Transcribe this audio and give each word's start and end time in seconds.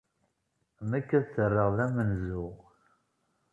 Nekk, 0.91 1.09
ad 1.17 1.25
t-rreɣ 1.33 1.69
d 1.77 1.79
amenzu. 1.85 2.45